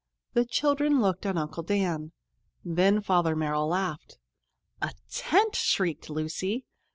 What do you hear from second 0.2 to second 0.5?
The